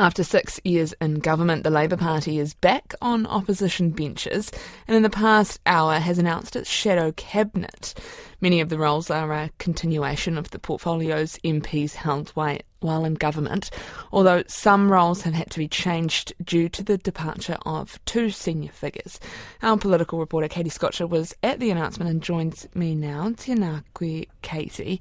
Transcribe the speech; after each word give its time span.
After 0.00 0.24
six 0.24 0.58
years 0.64 0.94
in 1.02 1.16
government, 1.16 1.62
the 1.62 1.68
Labour 1.68 1.98
Party 1.98 2.38
is 2.38 2.54
back 2.54 2.94
on 3.02 3.26
opposition 3.26 3.90
benches 3.90 4.50
and 4.88 4.96
in 4.96 5.02
the 5.02 5.10
past 5.10 5.60
hour 5.66 5.98
has 5.98 6.16
announced 6.16 6.56
its 6.56 6.70
shadow 6.70 7.12
cabinet. 7.12 7.92
Many 8.40 8.62
of 8.62 8.70
the 8.70 8.78
roles 8.78 9.10
are 9.10 9.30
a 9.30 9.50
continuation 9.58 10.38
of 10.38 10.52
the 10.52 10.58
portfolios 10.58 11.38
MPs 11.44 11.92
held 11.92 12.30
while 12.30 13.04
in 13.04 13.12
government, 13.12 13.68
although 14.10 14.42
some 14.46 14.90
roles 14.90 15.20
have 15.20 15.34
had 15.34 15.50
to 15.50 15.58
be 15.58 15.68
changed 15.68 16.32
due 16.42 16.70
to 16.70 16.82
the 16.82 16.96
departure 16.96 17.58
of 17.66 18.02
two 18.06 18.30
senior 18.30 18.72
figures. 18.72 19.20
Our 19.60 19.76
political 19.76 20.18
reporter 20.18 20.48
Katie 20.48 20.70
Scotcher 20.70 21.06
was 21.06 21.34
at 21.42 21.60
the 21.60 21.70
announcement 21.70 22.10
and 22.10 22.22
joins 22.22 22.66
me 22.74 22.94
now. 22.94 23.28
Tēnā 23.28 23.84
koe, 23.92 24.24
Katie. 24.40 24.98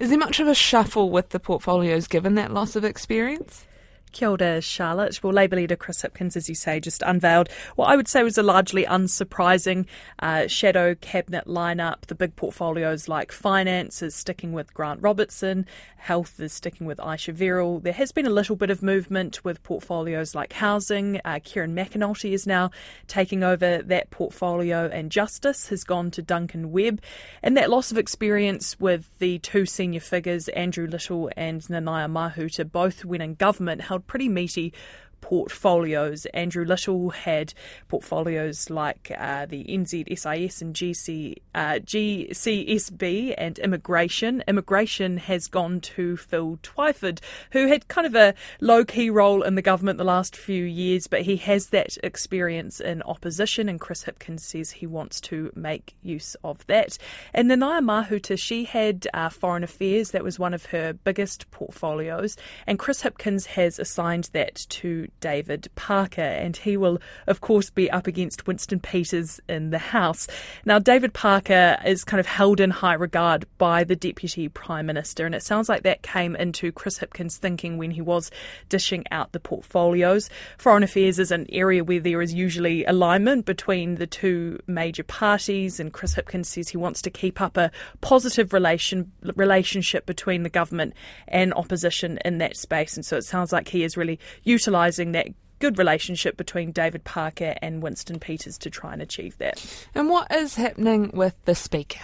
Is 0.00 0.08
there 0.08 0.18
much 0.18 0.40
of 0.40 0.48
a 0.48 0.56
shuffle 0.56 1.08
with 1.08 1.28
the 1.28 1.38
portfolios 1.38 2.08
given 2.08 2.34
that 2.34 2.52
loss 2.52 2.74
of 2.74 2.84
experience? 2.84 3.68
Kia 4.12 4.30
ora, 4.30 4.60
Charlotte. 4.60 5.22
Well, 5.22 5.32
Labour 5.32 5.56
leader 5.56 5.76
Chris 5.76 6.02
Hipkins, 6.02 6.36
as 6.36 6.48
you 6.48 6.54
say, 6.54 6.80
just 6.80 7.02
unveiled 7.02 7.48
what 7.76 7.88
I 7.88 7.96
would 7.96 8.08
say 8.08 8.22
was 8.22 8.38
a 8.38 8.42
largely 8.42 8.84
unsurprising 8.84 9.86
uh, 10.18 10.46
shadow 10.46 10.94
cabinet 10.94 11.46
lineup. 11.46 12.06
The 12.06 12.14
big 12.14 12.36
portfolios 12.36 13.08
like 13.08 13.32
finance 13.32 14.02
is 14.02 14.14
sticking 14.14 14.52
with 14.52 14.74
Grant 14.74 15.00
Robertson, 15.02 15.66
health 16.00 16.40
is 16.40 16.52
sticking 16.52 16.86
with 16.86 16.98
Ayesha 17.00 17.32
Verrall. 17.32 17.82
There 17.82 17.92
has 17.92 18.10
been 18.10 18.26
a 18.26 18.30
little 18.30 18.56
bit 18.56 18.70
of 18.70 18.82
movement 18.82 19.44
with 19.44 19.62
portfolios 19.62 20.34
like 20.34 20.54
housing. 20.54 21.20
Uh, 21.24 21.40
Kieran 21.42 21.74
McAnulty 21.74 22.32
is 22.32 22.46
now 22.46 22.70
taking 23.06 23.42
over 23.42 23.82
that 23.82 24.10
portfolio, 24.10 24.88
and 24.88 25.12
justice 25.12 25.68
has 25.68 25.84
gone 25.84 26.10
to 26.12 26.22
Duncan 26.22 26.72
Webb. 26.72 27.02
And 27.42 27.56
that 27.56 27.70
loss 27.70 27.92
of 27.92 27.98
experience 27.98 28.80
with 28.80 29.10
the 29.18 29.38
two 29.40 29.66
senior 29.66 30.00
figures, 30.00 30.48
Andrew 30.48 30.86
Little 30.86 31.30
and 31.36 31.60
Nanaia 31.62 32.10
Mahuta, 32.10 32.70
both 32.70 33.04
winning 33.04 33.34
government, 33.34 33.82
held 33.82 33.99
pretty 34.00 34.28
meaty 34.28 34.72
portfolios. 35.20 36.26
Andrew 36.26 36.64
Little 36.64 37.10
had 37.10 37.54
portfolios 37.88 38.70
like 38.70 39.12
uh, 39.16 39.46
the 39.46 39.64
NZSIS 39.64 40.62
and 40.62 40.74
GC, 40.74 41.36
uh, 41.54 41.78
GCSB 41.84 43.34
and 43.36 43.58
immigration. 43.58 44.42
Immigration 44.48 45.18
has 45.18 45.48
gone 45.48 45.80
to 45.80 46.16
Phil 46.16 46.58
Twyford, 46.62 47.20
who 47.52 47.66
had 47.68 47.88
kind 47.88 48.06
of 48.06 48.14
a 48.14 48.34
low 48.60 48.84
key 48.84 49.10
role 49.10 49.42
in 49.42 49.54
the 49.54 49.62
government 49.62 49.98
the 49.98 50.04
last 50.04 50.36
few 50.36 50.64
years, 50.64 51.06
but 51.06 51.22
he 51.22 51.36
has 51.36 51.68
that 51.68 51.96
experience 52.02 52.80
in 52.80 53.02
opposition, 53.02 53.68
and 53.68 53.80
Chris 53.80 54.04
Hipkins 54.04 54.40
says 54.40 54.70
he 54.70 54.86
wants 54.86 55.20
to 55.22 55.52
make 55.54 55.94
use 56.02 56.36
of 56.42 56.66
that. 56.66 56.98
And 57.34 57.50
Nanaia 57.50 57.80
Mahuta, 57.80 58.38
she 58.38 58.64
had 58.64 59.06
uh, 59.14 59.28
foreign 59.28 59.64
affairs, 59.64 60.10
that 60.10 60.24
was 60.24 60.38
one 60.38 60.54
of 60.54 60.66
her 60.66 60.92
biggest 60.92 61.50
portfolios, 61.50 62.36
and 62.66 62.78
Chris 62.78 63.02
Hipkins 63.02 63.46
has 63.46 63.78
assigned 63.78 64.30
that 64.32 64.66
to 64.70 65.08
David 65.20 65.68
Parker, 65.74 66.20
and 66.20 66.56
he 66.56 66.76
will, 66.76 67.00
of 67.26 67.40
course, 67.40 67.70
be 67.70 67.90
up 67.90 68.06
against 68.06 68.46
Winston 68.46 68.80
Peters 68.80 69.40
in 69.48 69.70
the 69.70 69.78
House. 69.78 70.26
Now, 70.64 70.78
David 70.78 71.12
Parker 71.12 71.78
is 71.84 72.04
kind 72.04 72.20
of 72.20 72.26
held 72.26 72.60
in 72.60 72.70
high 72.70 72.94
regard 72.94 73.46
by 73.58 73.84
the 73.84 73.96
Deputy 73.96 74.48
Prime 74.48 74.86
Minister, 74.86 75.26
and 75.26 75.34
it 75.34 75.42
sounds 75.42 75.68
like 75.68 75.82
that 75.82 76.02
came 76.02 76.36
into 76.36 76.72
Chris 76.72 76.98
Hipkins' 76.98 77.38
thinking 77.38 77.78
when 77.78 77.90
he 77.90 78.00
was 78.00 78.30
dishing 78.68 79.04
out 79.10 79.32
the 79.32 79.40
portfolios. 79.40 80.30
Foreign 80.58 80.82
Affairs 80.82 81.18
is 81.18 81.30
an 81.30 81.46
area 81.50 81.82
where 81.82 82.00
there 82.00 82.22
is 82.22 82.34
usually 82.34 82.84
alignment 82.84 83.46
between 83.46 83.96
the 83.96 84.06
two 84.06 84.58
major 84.66 85.04
parties, 85.04 85.80
and 85.80 85.92
Chris 85.92 86.14
Hipkins 86.14 86.46
says 86.46 86.68
he 86.68 86.76
wants 86.76 87.02
to 87.02 87.10
keep 87.10 87.40
up 87.40 87.56
a 87.56 87.70
positive 88.00 88.52
relation 88.52 89.10
relationship 89.36 90.06
between 90.06 90.42
the 90.42 90.48
government 90.50 90.94
and 91.28 91.54
opposition 91.54 92.18
in 92.24 92.38
that 92.38 92.56
space, 92.56 92.96
and 92.96 93.04
so 93.04 93.16
it 93.16 93.24
sounds 93.24 93.52
like 93.52 93.68
he 93.68 93.82
is 93.82 93.96
really 93.96 94.18
utilising 94.44 94.99
using 95.00 95.12
that 95.12 95.28
good 95.60 95.78
relationship 95.78 96.36
between 96.36 96.72
David 96.72 97.04
Parker 97.04 97.54
and 97.62 97.82
Winston 97.82 98.18
Peters 98.18 98.58
to 98.58 98.68
try 98.70 98.92
and 98.92 99.00
achieve 99.00 99.38
that. 99.38 99.64
And 99.94 100.10
what 100.10 100.30
is 100.30 100.56
happening 100.56 101.10
with 101.14 101.34
the 101.46 101.54
Speaker? 101.54 102.00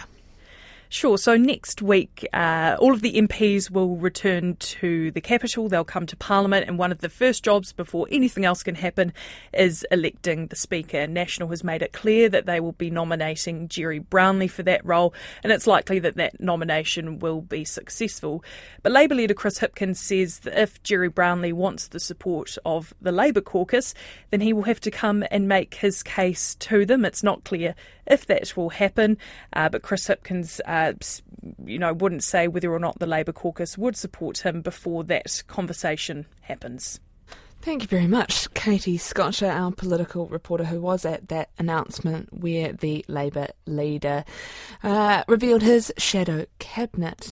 Sure. 0.89 1.17
So 1.17 1.35
next 1.35 1.81
week, 1.81 2.25
uh, 2.31 2.77
all 2.79 2.93
of 2.93 3.01
the 3.01 3.13
MPs 3.13 3.69
will 3.69 3.97
return 3.97 4.55
to 4.55 5.11
the 5.11 5.19
capital. 5.19 5.67
They'll 5.67 5.83
come 5.83 6.05
to 6.05 6.15
Parliament, 6.15 6.65
and 6.65 6.77
one 6.77 6.93
of 6.93 6.99
the 6.99 7.09
first 7.09 7.43
jobs 7.43 7.73
before 7.73 8.07
anything 8.09 8.45
else 8.45 8.63
can 8.63 8.75
happen 8.75 9.11
is 9.53 9.85
electing 9.91 10.47
the 10.47 10.55
Speaker. 10.55 11.05
National 11.05 11.49
has 11.49 11.61
made 11.61 11.81
it 11.81 11.91
clear 11.91 12.29
that 12.29 12.45
they 12.45 12.61
will 12.61 12.71
be 12.71 12.89
nominating 12.89 13.67
Gerry 13.67 13.99
Brownlee 13.99 14.47
for 14.47 14.63
that 14.63 14.85
role, 14.85 15.13
and 15.43 15.51
it's 15.51 15.67
likely 15.67 15.99
that 15.99 16.15
that 16.15 16.39
nomination 16.39 17.19
will 17.19 17.41
be 17.41 17.65
successful. 17.65 18.41
But 18.81 18.93
Labour 18.93 19.15
leader 19.15 19.33
Chris 19.33 19.59
Hipkins 19.59 19.97
says 19.97 20.39
that 20.39 20.57
if 20.57 20.81
Gerry 20.83 21.09
Brownlee 21.09 21.51
wants 21.51 21.89
the 21.89 21.99
support 21.99 22.57
of 22.65 22.93
the 23.01 23.11
Labour 23.11 23.41
caucus, 23.41 23.93
then 24.29 24.39
he 24.39 24.53
will 24.53 24.63
have 24.63 24.79
to 24.81 24.91
come 24.91 25.25
and 25.31 25.49
make 25.49 25.75
his 25.75 26.01
case 26.01 26.55
to 26.55 26.85
them. 26.85 27.03
It's 27.03 27.23
not 27.23 27.43
clear 27.43 27.75
if 28.09 28.25
that 28.27 28.55
will 28.55 28.69
happen, 28.69 29.17
uh, 29.51 29.67
but 29.67 29.81
Chris 29.81 30.07
Hipkins. 30.07 30.61
Uh, 30.65 30.76
uh, 30.77 30.93
you 31.65 31.79
know, 31.79 31.93
wouldn't 31.93 32.23
say 32.23 32.47
whether 32.47 32.71
or 32.71 32.79
not 32.79 32.99
the 32.99 33.07
Labour 33.07 33.33
caucus 33.33 33.77
would 33.77 33.95
support 33.95 34.39
him 34.39 34.61
before 34.61 35.03
that 35.05 35.43
conversation 35.47 36.25
happens. 36.41 36.99
Thank 37.61 37.81
you 37.81 37.87
very 37.87 38.07
much, 38.07 38.53
Katie 38.53 38.97
Scotcher, 38.97 39.47
our 39.47 39.71
political 39.71 40.27
reporter 40.27 40.63
who 40.63 40.79
was 40.79 41.03
at 41.03 41.27
that 41.29 41.49
announcement 41.57 42.31
where 42.31 42.71
the 42.71 43.03
Labour 43.07 43.47
leader 43.65 44.23
uh, 44.83 45.23
revealed 45.27 45.63
his 45.63 45.91
shadow 45.97 46.45
cabinet. 46.59 47.25